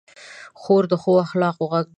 خور 0.61 0.83
د 0.91 0.93
ښو 1.01 1.11
اخلاقو 1.25 1.63
غږ 1.71 1.85
ده. 1.87 1.89